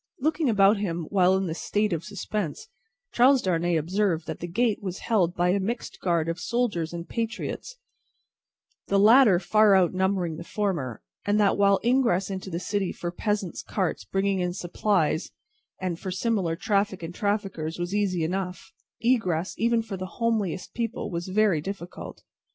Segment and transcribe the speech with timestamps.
[0.19, 2.67] Looking about him while in this state of suspense,
[3.11, 7.07] Charles Darnay observed that the gate was held by a mixed guard of soldiers and
[7.07, 7.75] patriots,
[8.87, 13.61] the latter far outnumbering the former; and that while ingress into the city for peasants'
[13.61, 15.29] carts bringing in supplies,
[15.79, 18.71] and for similar traffic and traffickers, was easy enough,
[19.01, 22.23] egress, even for the homeliest people, was very difficult.